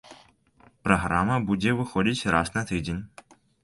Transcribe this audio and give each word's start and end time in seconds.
Праграма 0.87 1.39
будзе 1.51 1.77
выходзіць 1.83 2.29
раз 2.37 2.47
на 2.61 2.69
тыдзень. 2.75 3.09